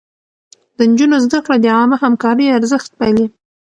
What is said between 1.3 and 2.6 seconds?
کړه د عامه همکارۍ